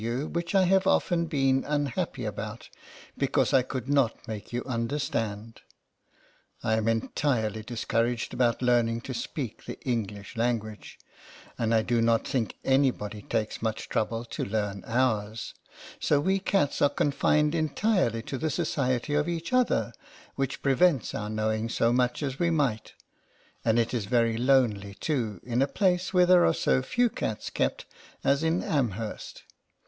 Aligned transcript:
you 0.01 0.25
which 0.25 0.55
I 0.55 0.63
have 0.63 0.87
often 0.87 1.27
been 1.27 1.63
un 1.63 1.85
happy 1.85 2.25
about 2.25 2.69
because 3.19 3.53
I 3.53 3.61
could 3.61 3.87
not 3.87 4.27
make 4.27 4.51
you 4.51 4.63
understand. 4.65 5.61
I 6.63 6.73
am 6.73 6.87
en 6.87 7.09
tirely 7.09 7.61
discouraged 7.61 8.33
about 8.33 8.63
learning 8.63 9.01
to 9.01 9.13
speak 9.13 9.65
the 9.65 9.79
English 9.81 10.35
language, 10.35 10.97
and 11.55 11.71
I 11.71 11.83
do 11.83 12.01
not 12.01 12.27
think 12.27 12.55
anybody 12.65 13.21
takes 13.21 13.61
much 13.61 13.89
trouble 13.89 14.25
to 14.25 14.43
learn 14.43 14.83
ours; 14.87 15.53
so 15.99 16.19
we 16.19 16.39
cats 16.39 16.81
are 16.81 16.89
confined 16.89 17.53
entirely 17.53 18.23
to 18.23 18.39
the 18.39 18.49
society 18.49 19.13
of 19.13 19.29
each 19.29 19.53
other, 19.53 19.93
which 20.33 20.63
prevents 20.63 21.13
our 21.13 21.29
knowing 21.29 21.69
so 21.69 21.93
much 21.93 22.23
as 22.23 22.39
we 22.39 22.49
might; 22.49 22.93
and 23.63 23.77
it 23.77 23.93
is 23.93 24.05
very 24.05 24.35
lonely 24.35 24.95
too, 24.95 25.39
in 25.43 25.61
a 25.61 25.67
place 25.67 26.11
where 26.11 26.25
there 26.25 26.43
are 26.43 26.55
so 26.55 26.81
few 26.81 27.07
cats 27.07 27.51
kept 27.51 27.85
as 28.23 28.41
in 28.41 28.63
Amherst. 28.63 29.43